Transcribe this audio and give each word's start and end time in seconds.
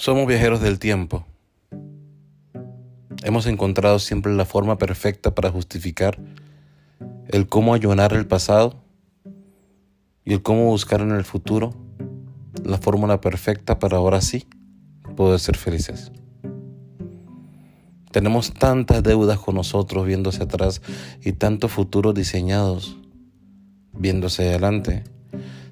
Somos 0.00 0.26
viajeros 0.26 0.62
del 0.62 0.78
tiempo. 0.78 1.26
Hemos 3.22 3.44
encontrado 3.44 3.98
siempre 3.98 4.32
la 4.34 4.46
forma 4.46 4.78
perfecta 4.78 5.34
para 5.34 5.50
justificar 5.50 6.18
el 7.28 7.46
cómo 7.46 7.74
ayunar 7.74 8.14
el 8.14 8.26
pasado 8.26 8.82
y 10.24 10.32
el 10.32 10.40
cómo 10.40 10.64
buscar 10.64 11.02
en 11.02 11.10
el 11.10 11.24
futuro 11.26 11.74
la 12.64 12.78
fórmula 12.78 13.20
perfecta 13.20 13.78
para 13.78 13.98
ahora 13.98 14.22
sí 14.22 14.46
poder 15.16 15.38
ser 15.38 15.58
felices. 15.58 16.10
Tenemos 18.10 18.54
tantas 18.54 19.02
deudas 19.02 19.38
con 19.38 19.56
nosotros 19.56 20.06
viéndose 20.06 20.44
atrás 20.44 20.80
y 21.22 21.32
tantos 21.32 21.72
futuros 21.72 22.14
diseñados 22.14 22.96
viéndose 23.92 24.48
adelante 24.48 25.04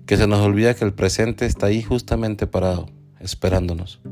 que 0.05 0.19
se 0.19 0.27
nos 0.27 0.41
olvida 0.41 0.75
que 0.75 0.85
el 0.85 0.93
presente 0.93 1.47
está 1.47 1.69
ahí 1.69 1.83
justamente 1.83 2.47
parado, 2.47 2.91
esperándonos. 3.21 4.03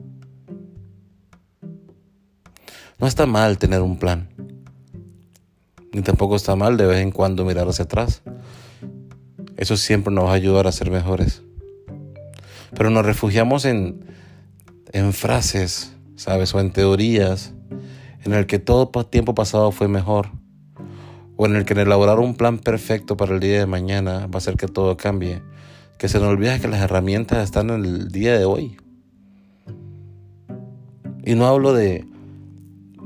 No 2.99 3.07
está 3.07 3.27
mal 3.27 3.59
tener 3.59 3.83
un 3.83 3.99
plan. 3.99 4.29
Ni 5.93 6.01
tampoco 6.01 6.37
está 6.37 6.57
mal 6.57 6.79
de 6.79 6.87
vez 6.87 7.03
en 7.03 7.11
cuando 7.11 7.45
mirar 7.45 7.69
hacia 7.69 7.85
atrás. 7.85 8.23
Eso 9.57 9.77
siempre 9.77 10.13
nos 10.13 10.25
va 10.25 10.31
a 10.31 10.35
ayudar 10.35 10.67
a 10.67 10.73
ser 10.73 10.91
mejores. 10.91 11.43
Pero 12.75 12.91
nos 12.91 13.05
refugiamos 13.05 13.67
en, 13.67 14.05
en 14.93 15.13
frases, 15.13 15.95
¿sabes? 16.17 16.55
O 16.55 16.61
en 16.61 16.73
teorías 16.73 17.53
en 18.25 18.33
el 18.33 18.47
que 18.47 18.59
todo 18.59 18.89
tiempo 19.05 19.35
pasado 19.35 19.73
fue 19.73 19.89
mejor. 19.89 20.31
O 21.37 21.45
en 21.45 21.55
el 21.55 21.67
que 21.67 21.75
elaborar 21.75 22.19
un 22.19 22.35
plan 22.35 22.59
perfecto 22.59 23.17
para 23.17 23.35
el 23.35 23.41
día 23.41 23.59
de 23.59 23.67
mañana 23.67 24.27
va 24.27 24.35
a 24.35 24.39
hacer 24.39 24.57
que 24.57 24.69
todo 24.69 24.97
cambie. 24.97 25.43
Que 25.99 26.09
se 26.09 26.19
nos 26.19 26.29
olvida 26.29 26.59
que 26.59 26.69
las 26.69 26.81
herramientas 26.81 27.45
están 27.45 27.69
en 27.69 27.85
el 27.85 28.09
día 28.09 28.39
de 28.39 28.47
hoy. 28.47 28.79
Y 31.25 31.35
no 31.35 31.47
hablo 31.47 31.73
de, 31.75 32.07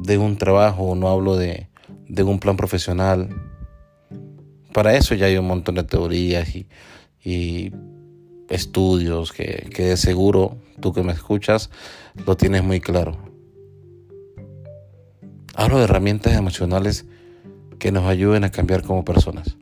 de 0.00 0.18
un 0.18 0.36
trabajo, 0.36 0.94
no 0.94 1.08
hablo 1.08 1.36
de, 1.36 1.68
de, 2.08 2.22
un 2.22 2.38
plan 2.38 2.56
profesional. 2.56 3.28
Para 4.72 4.96
eso 4.96 5.14
ya 5.14 5.26
hay 5.26 5.36
un 5.36 5.46
montón 5.46 5.74
de 5.74 5.84
teorías 5.84 6.54
y, 6.56 6.66
y 7.22 7.72
estudios 8.48 9.32
que, 9.32 9.68
que 9.74 9.84
de 9.84 9.96
seguro 9.96 10.56
tú 10.80 10.92
que 10.92 11.02
me 11.02 11.12
escuchas 11.12 11.70
lo 12.26 12.36
tienes 12.36 12.64
muy 12.64 12.80
claro. 12.80 13.18
Hablo 15.54 15.78
de 15.78 15.84
herramientas 15.84 16.34
emocionales 16.34 17.06
que 17.78 17.92
nos 17.92 18.04
ayuden 18.04 18.44
a 18.44 18.50
cambiar 18.50 18.82
como 18.82 19.04
personas, 19.04 19.56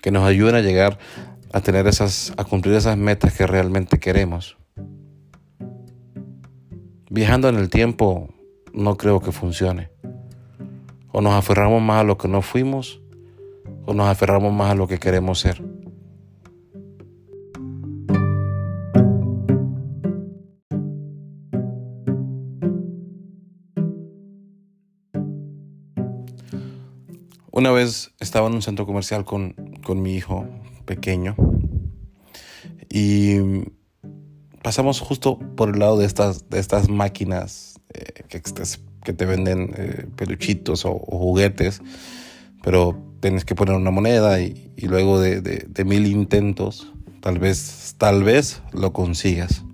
que 0.00 0.10
nos 0.10 0.24
ayuden 0.24 0.54
a 0.54 0.60
llegar 0.60 0.98
a 1.52 1.60
tener 1.60 1.86
esas, 1.86 2.32
a 2.36 2.44
cumplir 2.44 2.74
esas 2.74 2.96
metas 2.96 3.34
que 3.34 3.46
realmente 3.46 3.98
queremos. 3.98 4.56
Viajando 7.10 7.48
en 7.48 7.56
el 7.56 7.70
tiempo 7.70 8.34
no 8.78 8.96
creo 8.96 9.20
que 9.20 9.32
funcione. 9.32 9.90
O 11.10 11.20
nos 11.20 11.34
aferramos 11.34 11.82
más 11.82 12.00
a 12.00 12.04
lo 12.04 12.16
que 12.16 12.28
no 12.28 12.42
fuimos, 12.42 13.02
o 13.86 13.92
nos 13.92 14.06
aferramos 14.06 14.52
más 14.52 14.70
a 14.70 14.74
lo 14.76 14.86
que 14.86 14.98
queremos 14.98 15.40
ser. 15.40 15.62
Una 27.50 27.72
vez 27.72 28.14
estaba 28.20 28.46
en 28.46 28.54
un 28.54 28.62
centro 28.62 28.86
comercial 28.86 29.24
con, 29.24 29.56
mi 29.96 30.14
hijo 30.14 30.46
pequeño 30.84 31.34
y 32.88 33.38
pasamos 34.62 35.00
justo 35.00 35.38
por 35.56 35.70
el 35.70 35.80
lado 35.80 35.96
de 35.98 36.06
estas, 36.06 36.48
de 36.50 36.60
estas 36.60 36.88
máquinas 36.88 37.67
eh, 38.30 38.42
que, 39.04 39.12
te 39.12 39.26
venden 39.26 39.74
eh, 39.76 40.06
peluchitos 40.16 40.84
o, 40.84 40.98
juguetes, 40.98 41.80
pero 42.62 43.00
tienes 43.20 43.44
que 43.44 43.54
poner 43.54 43.74
una 43.74 43.90
moneda 43.90 44.40
y, 44.40 44.72
luego 44.82 45.20
de, 45.20 45.84
mil 45.84 46.06
intentos, 46.06 46.92
tal 47.20 47.38
vez, 47.38 47.94
tal 47.98 48.22
vez 48.22 48.62
lo 48.72 48.92
consigas. 48.92 49.64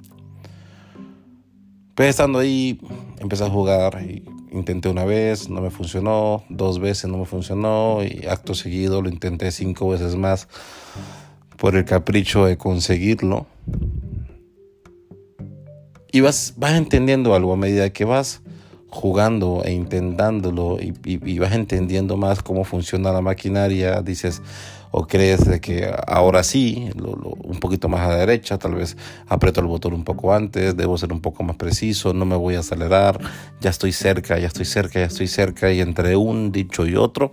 Pues 1.94 2.10
estando 2.10 2.40
ahí, 2.40 2.80
empecé 3.20 3.44
a 3.44 3.50
jugar 3.50 4.02
y 4.02 4.24
intenté 4.50 4.88
una 4.88 5.04
vez, 5.04 5.48
no 5.48 5.60
me 5.60 5.70
funcionó, 5.70 6.44
dos 6.48 6.78
veces 6.78 7.10
no 7.10 7.18
me 7.18 7.24
funcionó 7.24 8.00
y 8.02 8.26
acto 8.26 8.54
seguido 8.54 9.02
lo 9.02 9.08
intenté 9.08 9.50
cinco 9.50 9.88
veces 9.88 10.16
más 10.16 10.48
por 11.56 11.76
el 11.76 11.84
capricho 11.84 12.46
de 12.46 12.56
conseguirlo. 12.56 13.46
Y 16.12 16.20
vas, 16.20 16.54
vas 16.56 16.74
entendiendo 16.74 17.34
algo 17.34 17.52
a 17.52 17.56
medida 17.56 17.90
que 17.90 18.04
vas 18.04 18.40
jugando 18.94 19.62
e 19.64 19.72
intentándolo 19.72 20.78
y, 20.80 21.38
vas 21.38 21.52
entendiendo 21.52 22.16
más 22.16 22.42
cómo 22.42 22.62
funciona 22.62 23.10
la 23.12 23.20
maquinaria, 23.20 24.00
dices 24.02 24.40
o 24.92 25.08
crees 25.08 25.44
de 25.44 25.60
que 25.60 25.92
ahora 26.06 26.44
sí, 26.44 26.88
un 26.94 27.58
poquito 27.58 27.88
más 27.88 28.02
a 28.02 28.10
la 28.10 28.16
derecha, 28.18 28.56
tal 28.56 28.76
vez 28.76 28.96
aprieto 29.26 29.60
el 29.60 29.66
botón 29.66 29.94
un 29.94 30.04
poco 30.04 30.32
antes, 30.32 30.76
debo 30.76 30.96
ser 30.96 31.12
un 31.12 31.20
poco 31.20 31.42
más 31.42 31.56
preciso, 31.56 32.14
no 32.14 32.24
me 32.24 32.36
voy 32.36 32.54
a 32.54 32.60
acelerar, 32.60 33.18
ya 33.60 33.70
estoy 33.70 33.90
cerca, 33.90 34.38
ya 34.38 34.46
estoy 34.46 34.64
cerca, 34.64 35.00
ya 35.00 35.06
estoy 35.06 35.26
cerca 35.26 35.72
y 35.72 35.80
entre 35.80 36.14
un 36.14 36.52
dicho 36.52 36.86
y 36.86 36.94
otro 36.94 37.32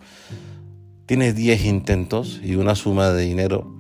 tienes 1.06 1.36
10 1.36 1.66
intentos 1.66 2.42
y 2.44 2.56
una 2.56 2.74
suma 2.74 3.10
de 3.12 3.22
dinero 3.22 3.72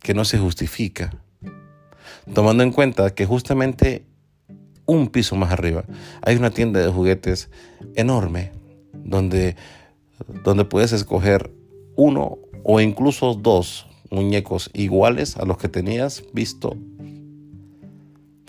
que 0.00 0.14
no 0.14 0.24
se 0.24 0.38
justifica. 0.38 1.12
Tomando 2.32 2.62
en 2.62 2.72
cuenta 2.72 3.14
que 3.14 3.26
justamente 3.26 4.06
un 4.88 5.08
piso 5.08 5.36
más 5.36 5.52
arriba 5.52 5.84
hay 6.22 6.34
una 6.36 6.50
tienda 6.50 6.80
de 6.80 6.88
juguetes 6.88 7.50
enorme 7.94 8.50
donde, 8.92 9.54
donde 10.42 10.64
puedes 10.64 10.92
escoger 10.92 11.52
uno 11.94 12.38
o 12.64 12.80
incluso 12.80 13.34
dos 13.34 13.86
muñecos 14.10 14.70
iguales 14.72 15.36
a 15.36 15.44
los 15.44 15.58
que 15.58 15.68
tenías 15.68 16.24
visto 16.32 16.76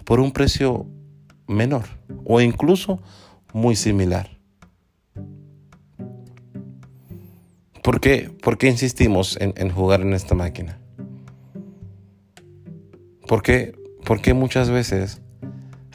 por 0.05 0.19
un 0.19 0.31
precio 0.31 0.87
menor 1.47 1.83
o 2.25 2.41
incluso 2.41 2.99
muy 3.53 3.75
similar. 3.75 4.29
¿Por 7.83 7.99
qué, 7.99 8.31
¿Por 8.41 8.57
qué 8.57 8.67
insistimos 8.67 9.37
en, 9.41 9.53
en 9.57 9.71
jugar 9.71 10.01
en 10.01 10.13
esta 10.13 10.35
máquina? 10.35 10.79
¿Por 13.27 13.43
qué, 13.43 13.75
muchas 14.33 14.71
veces 14.71 15.21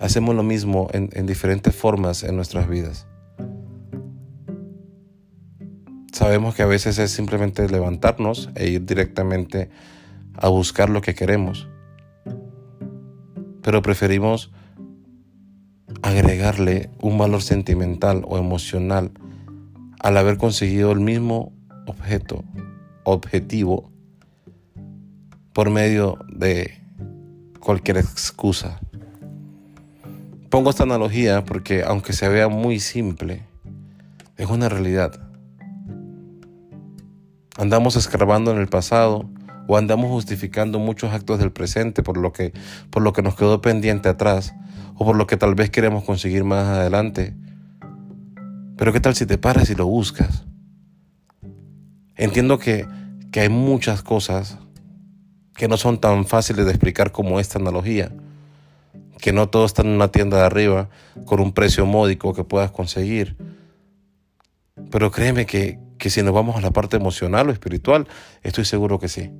hacemos 0.05 0.35
lo 0.35 0.43
mismo 0.43 0.89
en, 0.93 1.09
en 1.13 1.27
diferentes 1.27 1.75
formas 1.75 2.23
en 2.23 2.37
nuestras 2.37 2.69
vidas? 2.69 3.07
Sabemos 6.13 6.55
que 6.55 6.63
a 6.63 6.67
veces 6.67 6.99
es 6.99 7.11
simplemente 7.11 7.69
levantarnos 7.69 8.51
e 8.55 8.69
ir 8.69 8.85
directamente 8.85 9.71
a 10.35 10.49
buscar 10.49 10.91
lo 10.91 11.01
que 11.01 11.15
queremos. 11.15 11.69
Pero 13.63 13.83
preferimos 13.83 14.53
agregarle 16.03 16.91
un 17.01 17.17
valor 17.17 17.43
sentimental 17.43 18.23
o 18.27 18.37
emocional 18.39 19.11
al 20.01 20.17
haber 20.19 20.37
conseguido 20.37 20.93
el 20.93 21.01
mismo 21.01 21.53
objeto, 21.87 22.45
objetivo, 23.05 23.91
por 25.55 25.71
medio 25.71 26.19
de 26.29 26.75
cualquier 27.59 27.97
excusa. 27.97 28.81
Pongo 30.55 30.71
esta 30.71 30.85
analogía 30.85 31.45
porque 31.45 31.83
aunque 31.83 32.13
se 32.13 32.29
vea 32.29 32.47
muy 32.47 32.79
simple, 32.79 33.43
es 34.37 34.49
una 34.49 34.69
realidad. 34.69 35.21
Andamos 37.59 37.97
escarbando 37.97 38.53
en 38.53 38.59
el 38.59 38.69
pasado 38.69 39.29
o 39.67 39.77
andamos 39.77 40.13
justificando 40.13 40.79
muchos 40.79 41.13
actos 41.13 41.41
del 41.41 41.51
presente 41.51 42.05
por 42.05 42.17
lo 42.19 42.33
que 42.33 42.53
por 42.91 43.03
lo 43.03 43.13
que 43.13 43.21
nos 43.21 43.35
quedó 43.35 43.61
pendiente 43.61 44.09
atrás 44.09 44.55
o 44.95 45.05
por 45.05 45.17
lo 45.17 45.27
que 45.27 45.37
tal 45.37 45.57
vez 45.57 45.71
queremos 45.71 46.05
conseguir 46.05 46.45
más 46.45 46.69
adelante. 46.69 47.35
Pero 48.77 48.93
qué 48.93 49.01
tal 49.01 49.17
si 49.17 49.27
te 49.27 49.39
paras 49.39 49.71
y 49.71 49.75
lo 49.75 49.87
buscas? 49.87 50.45
Entiendo 52.15 52.61
que, 52.61 52.87
que 53.33 53.41
hay 53.41 53.49
muchas 53.49 54.03
cosas 54.05 54.59
que 55.57 55.67
no 55.67 55.77
son 55.77 55.99
tan 55.99 56.25
fáciles 56.25 56.65
de 56.65 56.71
explicar 56.71 57.11
como 57.11 57.41
esta 57.41 57.59
analogía, 57.59 58.13
que 59.25 59.33
no 59.33 59.49
todo 59.49 59.65
está 59.65 59.81
en 59.81 59.89
una 59.89 60.09
tienda 60.09 60.37
de 60.37 60.45
arriba 60.45 60.91
con 61.25 61.41
un 61.41 61.55
precio 61.55 61.87
módico 61.87 62.35
que 62.35 62.45
puedas 62.45 62.71
conseguir. 62.71 63.39
Pero 64.91 65.11
créeme 65.11 65.47
que, 65.47 65.79
que 65.97 66.11
si 66.11 66.23
nos 66.23 66.35
vamos 66.35 66.57
a 66.57 66.61
la 66.61 66.73
parte 66.73 66.99
emocional 66.99 67.49
o 67.49 67.51
espiritual, 67.51 68.07
estoy 68.43 68.67
seguro 68.67 68.99
que 68.99 69.09
sí. 69.09 69.31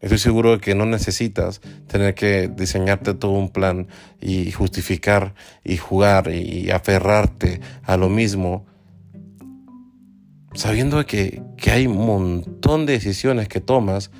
Estoy 0.00 0.18
seguro 0.18 0.50
de 0.50 0.58
que 0.58 0.74
no 0.74 0.84
necesitas 0.84 1.60
tener 1.86 2.16
que 2.16 2.48
diseñarte 2.48 3.14
todo 3.14 3.30
un 3.30 3.50
plan 3.50 3.86
y 4.20 4.50
justificar 4.50 5.36
y 5.62 5.76
jugar 5.76 6.28
y 6.28 6.72
aferrarte 6.72 7.60
a 7.84 7.96
lo 7.96 8.08
mismo 8.08 8.66
sabiendo 10.54 11.04
que, 11.06 11.42
hay 11.70 11.86
un 11.86 12.04
montón 12.04 12.86
de 12.86 12.94
decisiones 12.94 13.48
que 13.48 13.60
tomas 13.60 14.10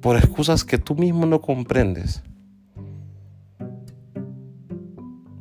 por 0.00 0.16
excusas 0.16 0.64
que 0.64 0.78
tú 0.78 0.94
mismo 0.94 1.26
no 1.26 1.40
comprendes. 1.40 2.22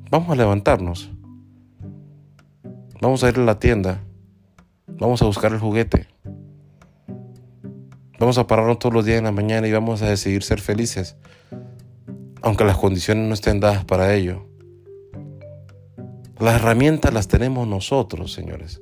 Vamos 0.10 0.30
a 0.30 0.36
levantarnos. 0.36 1.12
Vamos 3.02 3.24
a 3.24 3.30
ir 3.30 3.38
a 3.38 3.44
la 3.44 3.60
tienda. 3.60 4.02
Vamos 4.88 5.22
a 5.22 5.26
buscar 5.26 5.52
el 5.52 5.60
juguete. 5.60 6.08
Vamos 8.20 8.40
a 8.40 8.48
pararnos 8.48 8.80
todos 8.80 8.96
los 8.96 9.06
días 9.06 9.20
en 9.20 9.26
la 9.26 9.32
mañana 9.32 9.68
y 9.68 9.72
vamos 9.72 10.02
a 10.02 10.10
decidir 10.10 10.42
ser 10.42 10.60
felices, 10.60 11.16
aunque 12.42 12.66
las 12.66 12.78
condiciones 12.78 13.28
no 13.28 13.34
estén 13.36 13.60
dadas 13.60 13.86
para 13.86 14.16
ello. 14.16 14.48
Las 16.40 16.56
herramientas 16.56 17.14
las 17.14 17.28
tenemos 17.28 17.68
nosotros, 17.68 18.34
señores. 18.34 18.82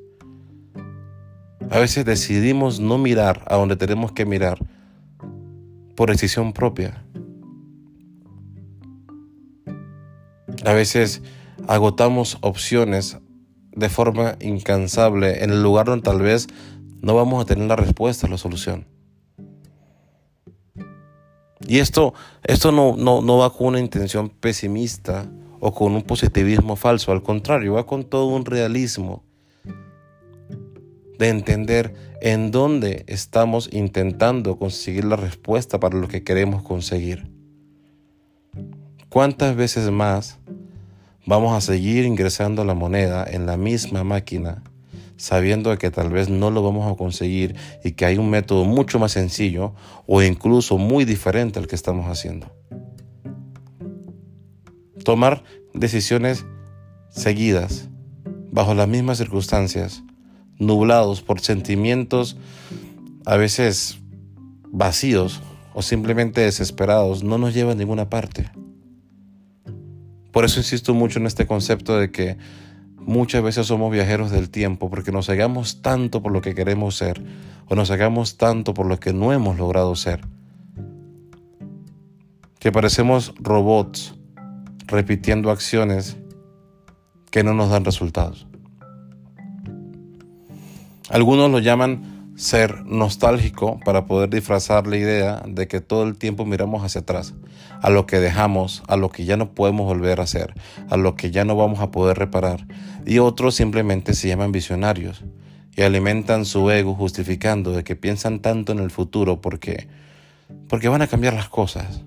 A 1.69 1.79
veces 1.79 2.05
decidimos 2.05 2.79
no 2.79 2.97
mirar 2.97 3.43
a 3.47 3.55
donde 3.55 3.75
tenemos 3.75 4.13
que 4.13 4.25
mirar 4.25 4.59
por 5.95 6.09
decisión 6.09 6.53
propia. 6.53 7.03
A 10.65 10.73
veces 10.73 11.21
agotamos 11.67 12.37
opciones 12.41 13.17
de 13.71 13.89
forma 13.89 14.35
incansable 14.39 15.43
en 15.43 15.51
el 15.51 15.61
lugar 15.61 15.87
donde 15.87 16.03
tal 16.03 16.21
vez 16.21 16.47
no 17.01 17.15
vamos 17.15 17.43
a 17.43 17.45
tener 17.45 17.67
la 17.67 17.75
respuesta, 17.75 18.27
la 18.27 18.37
solución. 18.37 18.87
Y 21.67 21.79
esto, 21.79 22.13
esto 22.43 22.71
no, 22.71 22.95
no, 22.97 23.21
no 23.21 23.37
va 23.37 23.51
con 23.51 23.67
una 23.67 23.79
intención 23.79 24.29
pesimista 24.29 25.25
o 25.59 25.73
con 25.73 25.95
un 25.95 26.03
positivismo 26.03 26.75
falso, 26.75 27.11
al 27.11 27.23
contrario, 27.23 27.73
va 27.73 27.85
con 27.85 28.03
todo 28.03 28.27
un 28.27 28.45
realismo 28.45 29.24
de 31.17 31.29
entender 31.29 31.93
en 32.21 32.51
dónde 32.51 33.03
estamos 33.07 33.69
intentando 33.71 34.57
conseguir 34.57 35.05
la 35.05 35.15
respuesta 35.15 35.79
para 35.79 35.97
lo 35.97 36.07
que 36.07 36.23
queremos 36.23 36.63
conseguir. 36.63 37.31
¿Cuántas 39.09 39.55
veces 39.55 39.91
más 39.91 40.39
vamos 41.25 41.53
a 41.53 41.61
seguir 41.61 42.05
ingresando 42.05 42.65
la 42.65 42.73
moneda 42.73 43.25
en 43.25 43.45
la 43.45 43.57
misma 43.57 44.03
máquina, 44.03 44.63
sabiendo 45.17 45.75
que 45.77 45.91
tal 45.91 46.09
vez 46.09 46.29
no 46.29 46.51
lo 46.51 46.61
vamos 46.61 46.91
a 46.91 46.97
conseguir 46.97 47.55
y 47.83 47.93
que 47.93 48.05
hay 48.05 48.17
un 48.17 48.29
método 48.29 48.65
mucho 48.65 48.99
más 48.99 49.13
sencillo 49.13 49.73
o 50.05 50.21
incluso 50.21 50.77
muy 50.77 51.05
diferente 51.05 51.59
al 51.59 51.67
que 51.67 51.75
estamos 51.75 52.07
haciendo? 52.07 52.51
Tomar 55.03 55.43
decisiones 55.73 56.45
seguidas, 57.09 57.87
bajo 58.51 58.73
las 58.73 58.87
mismas 58.87 59.17
circunstancias, 59.17 60.03
nublados 60.59 61.21
por 61.21 61.41
sentimientos 61.41 62.37
a 63.25 63.37
veces 63.37 63.99
vacíos 64.71 65.41
o 65.73 65.81
simplemente 65.81 66.41
desesperados, 66.41 67.23
no 67.23 67.37
nos 67.37 67.53
lleva 67.53 67.73
a 67.73 67.75
ninguna 67.75 68.09
parte. 68.09 68.49
Por 70.31 70.45
eso 70.45 70.59
insisto 70.59 70.93
mucho 70.93 71.19
en 71.19 71.27
este 71.27 71.47
concepto 71.47 71.97
de 71.97 72.11
que 72.11 72.37
muchas 72.97 73.43
veces 73.43 73.67
somos 73.67 73.91
viajeros 73.91 74.31
del 74.31 74.49
tiempo 74.49 74.89
porque 74.89 75.11
nos 75.11 75.29
hagamos 75.29 75.81
tanto 75.81 76.21
por 76.21 76.31
lo 76.31 76.41
que 76.41 76.55
queremos 76.55 76.95
ser 76.95 77.21
o 77.67 77.75
nos 77.75 77.91
hagamos 77.91 78.37
tanto 78.37 78.73
por 78.73 78.85
lo 78.85 78.99
que 78.99 79.13
no 79.13 79.33
hemos 79.33 79.57
logrado 79.57 79.95
ser. 79.95 80.21
Que 82.59 82.71
parecemos 82.71 83.33
robots 83.39 84.15
repitiendo 84.87 85.51
acciones 85.51 86.17
que 87.31 87.43
no 87.43 87.53
nos 87.53 87.69
dan 87.69 87.85
resultados. 87.85 88.47
Algunos 91.09 91.51
lo 91.51 91.59
llaman 91.59 92.33
ser 92.35 92.83
nostálgico 92.85 93.79
para 93.85 94.05
poder 94.05 94.29
disfrazar 94.29 94.87
la 94.87 94.97
idea 94.97 95.43
de 95.47 95.67
que 95.67 95.79
todo 95.81 96.03
el 96.03 96.17
tiempo 96.17 96.45
miramos 96.45 96.83
hacia 96.83 97.01
atrás, 97.01 97.33
a 97.81 97.89
lo 97.89 98.05
que 98.05 98.19
dejamos, 98.19 98.83
a 98.87 98.97
lo 98.97 99.09
que 99.09 99.25
ya 99.25 99.37
no 99.37 99.51
podemos 99.51 99.85
volver 99.85 100.19
a 100.19 100.23
hacer, 100.23 100.53
a 100.89 100.97
lo 100.97 101.15
que 101.15 101.31
ya 101.31 101.45
no 101.45 101.55
vamos 101.55 101.79
a 101.79 101.91
poder 101.91 102.17
reparar. 102.17 102.67
Y 103.05 103.19
otros 103.19 103.55
simplemente 103.55 104.13
se 104.13 104.27
llaman 104.27 104.51
visionarios 104.51 105.23
y 105.75 105.83
alimentan 105.83 106.45
su 106.45 106.69
ego 106.71 106.93
justificando 106.95 107.71
de 107.71 107.83
que 107.83 107.95
piensan 107.95 108.39
tanto 108.39 108.71
en 108.71 108.79
el 108.79 108.91
futuro 108.91 109.41
porque 109.41 109.87
porque 110.67 110.89
van 110.89 111.01
a 111.01 111.07
cambiar 111.07 111.33
las 111.33 111.49
cosas. 111.49 112.01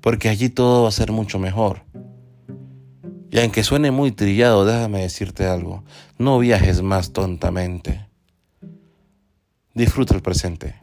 Porque 0.00 0.28
allí 0.28 0.48
todo 0.48 0.82
va 0.84 0.88
a 0.88 0.92
ser 0.92 1.12
mucho 1.12 1.38
mejor. 1.38 1.82
Y 3.30 3.40
aunque 3.40 3.64
suene 3.64 3.90
muy 3.90 4.12
trillado, 4.12 4.64
déjame 4.64 5.02
decirte 5.02 5.46
algo. 5.46 5.84
No 6.18 6.38
viajes 6.38 6.82
más 6.82 7.12
tontamente. 7.12 8.06
Disfruta 9.74 10.14
el 10.14 10.22
presente. 10.22 10.76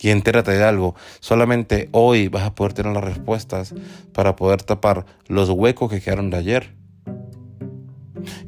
Y 0.00 0.10
entérate 0.10 0.52
de 0.52 0.64
algo. 0.64 0.94
Solamente 1.20 1.88
hoy 1.92 2.28
vas 2.28 2.44
a 2.44 2.54
poder 2.54 2.72
tener 2.72 2.92
las 2.92 3.04
respuestas 3.04 3.74
para 4.12 4.36
poder 4.36 4.62
tapar 4.62 5.06
los 5.26 5.50
huecos 5.50 5.90
que 5.90 6.00
quedaron 6.00 6.30
de 6.30 6.36
ayer. 6.36 6.74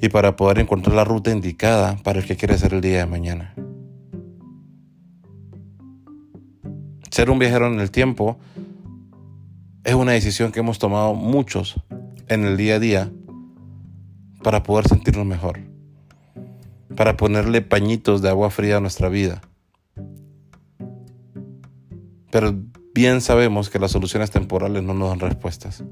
Y 0.00 0.08
para 0.08 0.36
poder 0.36 0.58
encontrar 0.58 0.94
la 0.94 1.04
ruta 1.04 1.30
indicada 1.30 1.96
para 2.02 2.20
el 2.20 2.26
que 2.26 2.36
quiere 2.36 2.58
ser 2.58 2.74
el 2.74 2.80
día 2.80 2.98
de 2.98 3.06
mañana. 3.06 3.54
Ser 7.10 7.30
un 7.30 7.38
viajero 7.38 7.66
en 7.66 7.80
el 7.80 7.90
tiempo 7.90 8.38
es 9.84 9.94
una 9.94 10.12
decisión 10.12 10.52
que 10.52 10.60
hemos 10.60 10.78
tomado 10.78 11.14
muchos 11.14 11.74
en 12.34 12.44
el 12.44 12.56
día 12.56 12.76
a 12.76 12.78
día 12.78 13.12
para 14.42 14.62
poder 14.62 14.88
sentirnos 14.88 15.26
mejor, 15.26 15.60
para 16.96 17.16
ponerle 17.16 17.62
pañitos 17.62 18.22
de 18.22 18.28
agua 18.28 18.50
fría 18.50 18.78
a 18.78 18.80
nuestra 18.80 19.08
vida. 19.08 19.40
Pero 22.30 22.54
bien 22.94 23.20
sabemos 23.20 23.70
que 23.70 23.78
las 23.78 23.92
soluciones 23.92 24.30
temporales 24.30 24.82
no 24.82 24.94
nos 24.94 25.10
dan 25.10 25.20
respuestas. 25.20 25.84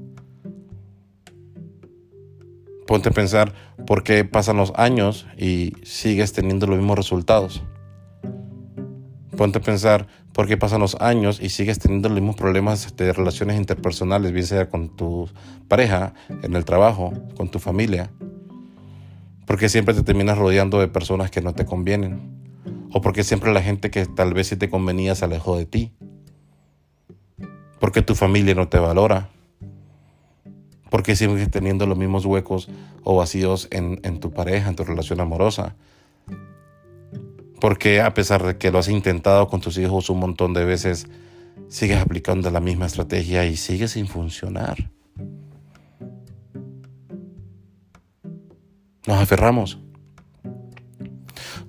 Ponte 2.87 3.09
a 3.09 3.13
pensar 3.13 3.53
por 3.85 4.03
qué 4.03 4.25
pasan 4.25 4.57
los 4.57 4.73
años 4.75 5.27
y 5.37 5.73
sigues 5.83 6.33
teniendo 6.33 6.67
los 6.67 6.77
mismos 6.77 6.97
resultados. 6.97 7.63
Ponte 9.37 9.59
a 9.59 9.61
pensar 9.61 10.07
por 10.33 10.47
qué 10.47 10.57
pasan 10.57 10.81
los 10.81 10.95
años 11.01 11.39
y 11.41 11.49
sigues 11.49 11.79
teniendo 11.79 12.09
los 12.09 12.15
mismos 12.15 12.35
problemas 12.35 12.95
de 12.95 13.13
relaciones 13.13 13.57
interpersonales, 13.57 14.31
bien 14.31 14.45
sea 14.45 14.69
con 14.69 14.95
tu 14.95 15.29
pareja, 15.67 16.13
en 16.41 16.55
el 16.55 16.65
trabajo, 16.65 17.13
con 17.35 17.49
tu 17.49 17.59
familia. 17.59 18.11
Porque 19.45 19.67
siempre 19.67 19.93
te 19.93 20.03
terminas 20.03 20.37
rodeando 20.37 20.79
de 20.79 20.87
personas 20.87 21.31
que 21.31 21.41
no 21.41 21.53
te 21.53 21.65
convienen. 21.65 22.39
O 22.93 23.01
porque 23.01 23.23
siempre 23.23 23.51
la 23.51 23.61
gente 23.61 23.91
que 23.91 24.05
tal 24.05 24.33
vez 24.33 24.47
sí 24.47 24.55
te 24.55 24.69
convenía 24.69 25.15
se 25.15 25.25
alejó 25.25 25.57
de 25.57 25.65
ti. 25.65 25.91
Porque 27.79 28.01
tu 28.01 28.15
familia 28.15 28.55
no 28.55 28.69
te 28.69 28.79
valora. 28.79 29.29
Porque 30.89 31.15
sigues 31.15 31.49
teniendo 31.51 31.85
los 31.87 31.97
mismos 31.97 32.25
huecos 32.25 32.69
o 33.03 33.15
vacíos 33.15 33.67
en, 33.71 33.99
en 34.03 34.19
tu 34.19 34.31
pareja, 34.31 34.69
en 34.69 34.75
tu 34.75 34.83
relación 34.83 35.19
amorosa 35.19 35.75
porque 37.61 38.01
a 38.01 38.15
pesar 38.15 38.43
de 38.43 38.57
que 38.57 38.71
lo 38.71 38.79
has 38.79 38.89
intentado 38.89 39.47
con 39.47 39.61
tus 39.61 39.77
hijos 39.77 40.09
un 40.09 40.19
montón 40.19 40.53
de 40.55 40.65
veces, 40.65 41.05
sigues 41.69 41.99
aplicando 41.99 42.49
la 42.49 42.59
misma 42.59 42.87
estrategia 42.87 43.45
y 43.45 43.55
sigue 43.55 43.87
sin 43.87 44.07
funcionar. 44.07 44.89
Nos 49.05 49.17
aferramos. 49.17 49.77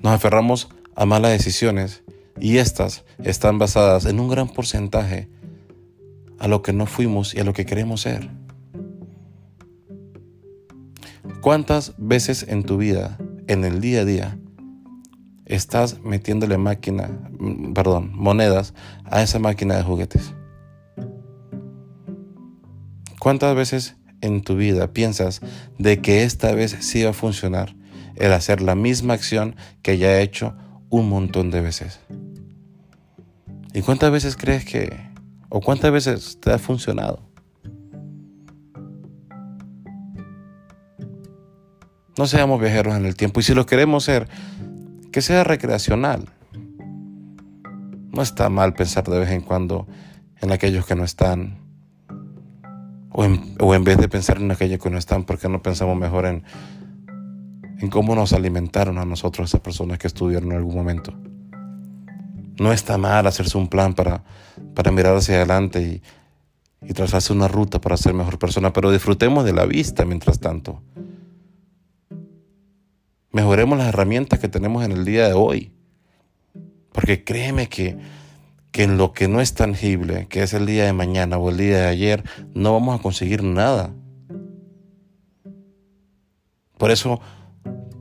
Nos 0.00 0.14
aferramos 0.14 0.70
a 0.96 1.04
malas 1.04 1.32
decisiones 1.32 2.02
y 2.40 2.56
estas 2.56 3.04
están 3.22 3.58
basadas 3.58 4.06
en 4.06 4.18
un 4.18 4.30
gran 4.30 4.48
porcentaje 4.48 5.28
a 6.38 6.48
lo 6.48 6.62
que 6.62 6.72
no 6.72 6.86
fuimos 6.86 7.34
y 7.34 7.40
a 7.40 7.44
lo 7.44 7.52
que 7.52 7.66
queremos 7.66 8.00
ser. 8.00 8.30
¿Cuántas 11.42 11.92
veces 11.98 12.46
en 12.48 12.62
tu 12.62 12.78
vida, 12.78 13.18
en 13.46 13.64
el 13.64 13.82
día 13.82 14.00
a 14.00 14.04
día, 14.06 14.38
estás 15.54 16.00
metiéndole 16.02 16.56
máquina, 16.56 17.10
mm, 17.38 17.72
perdón, 17.74 18.10
monedas 18.14 18.74
a 19.04 19.22
esa 19.22 19.38
máquina 19.38 19.76
de 19.76 19.82
juguetes? 19.82 20.34
¿Cuántas 23.18 23.54
veces 23.54 23.96
en 24.20 24.42
tu 24.42 24.56
vida 24.56 24.92
piensas 24.92 25.40
de 25.78 26.00
que 26.00 26.24
esta 26.24 26.52
vez 26.52 26.76
sí 26.80 27.04
va 27.04 27.10
a 27.10 27.14
funcionar 27.14 27.76
el 28.16 28.32
hacer 28.32 28.62
la 28.62 28.74
misma 28.74 29.14
acción 29.14 29.56
que 29.82 29.98
ya 29.98 30.18
he 30.18 30.22
hecho 30.22 30.56
un 30.88 31.08
montón 31.08 31.50
de 31.50 31.60
veces? 31.60 32.00
¿Y 33.74 33.82
cuántas 33.82 34.10
veces 34.10 34.36
crees 34.36 34.64
que, 34.64 34.98
o 35.50 35.60
cuántas 35.60 35.92
veces 35.92 36.38
te 36.40 36.50
ha 36.52 36.58
funcionado? 36.58 37.20
No 42.18 42.26
seamos 42.26 42.60
viajeros 42.60 42.96
en 42.96 43.06
el 43.06 43.16
tiempo 43.16 43.40
y 43.40 43.42
si 43.42 43.54
lo 43.54 43.64
queremos 43.64 44.04
ser, 44.04 44.28
que 45.12 45.22
sea 45.22 45.44
recreacional. 45.44 46.30
No 48.10 48.22
está 48.22 48.48
mal 48.48 48.74
pensar 48.74 49.04
de 49.04 49.18
vez 49.18 49.30
en 49.30 49.42
cuando 49.42 49.86
en 50.40 50.50
aquellos 50.50 50.84
que 50.86 50.96
no 50.96 51.04
están. 51.04 51.58
O 53.14 53.24
en, 53.74 53.84
vez 53.84 53.98
de 53.98 54.08
pensar 54.08 54.38
en 54.38 54.50
aquellos 54.50 54.80
que 54.80 54.88
no 54.88 54.96
están, 54.96 55.24
¿por 55.24 55.38
qué 55.38 55.48
no 55.48 55.62
pensamos 55.62 55.96
mejor 55.98 56.24
en, 56.24 56.44
en 57.78 57.90
cómo 57.90 58.14
nos 58.14 58.32
alimentaron 58.32 58.96
a 58.96 59.04
nosotros 59.04 59.50
esas 59.50 59.60
personas 59.60 59.98
que 59.98 60.06
estuvieron 60.06 60.50
en 60.50 60.56
algún 60.56 60.74
momento? 60.74 61.12
No 62.58 62.72
está 62.72 62.96
mal 62.96 63.26
hacerse 63.26 63.58
un 63.58 63.68
plan 63.68 63.92
para, 63.92 64.24
para 64.74 64.90
mirar 64.90 65.14
hacia 65.14 65.36
adelante 65.36 65.82
y, 65.82 66.02
y 66.88 66.94
trazarse 66.94 67.34
una 67.34 67.48
ruta 67.48 67.82
para 67.82 67.98
ser 67.98 68.14
mejor 68.14 68.38
persona, 68.38 68.72
pero 68.72 68.90
disfrutemos 68.90 69.44
de 69.44 69.52
la 69.52 69.66
vista 69.66 70.06
mientras 70.06 70.40
tanto. 70.40 70.82
Mejoremos 73.32 73.78
las 73.78 73.88
herramientas 73.88 74.38
que 74.38 74.48
tenemos 74.48 74.84
en 74.84 74.92
el 74.92 75.04
día 75.04 75.26
de 75.26 75.32
hoy. 75.32 75.72
Porque 76.92 77.24
créeme 77.24 77.68
que, 77.68 77.96
que 78.70 78.84
en 78.84 78.98
lo 78.98 79.12
que 79.12 79.28
no 79.28 79.40
es 79.40 79.54
tangible, 79.54 80.26
que 80.28 80.42
es 80.42 80.52
el 80.52 80.66
día 80.66 80.84
de 80.84 80.92
mañana 80.92 81.38
o 81.38 81.50
el 81.50 81.56
día 81.56 81.78
de 81.78 81.86
ayer, 81.86 82.24
no 82.54 82.72
vamos 82.74 82.98
a 82.98 83.02
conseguir 83.02 83.42
nada. 83.42 83.90
Por 86.76 86.90
eso 86.90 87.20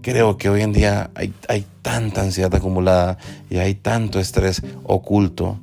creo 0.01 0.38
que 0.38 0.50
hoy 0.50 0.61
en 0.61 0.73
día 0.73 1.11
hay, 1.15 1.33
hay 1.47 1.65
tanta 1.81 2.21
ansiedad 2.21 2.53
acumulada 2.53 3.17
y 3.50 3.57
hay 3.57 3.75
tanto 3.75 4.19
estrés 4.19 4.61
oculto 4.83 5.59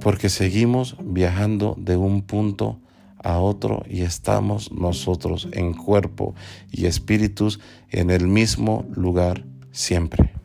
porque 0.00 0.28
seguimos 0.28 0.96
viajando 1.02 1.74
de 1.78 1.96
un 1.96 2.22
punto 2.22 2.80
a 3.22 3.38
otro 3.38 3.84
y 3.88 4.02
estamos 4.02 4.72
nosotros 4.72 5.48
en 5.52 5.74
cuerpo 5.74 6.34
y 6.70 6.86
espíritus 6.86 7.60
en 7.90 8.10
el 8.10 8.26
mismo 8.26 8.86
lugar 8.94 9.44
siempre. 9.72 10.37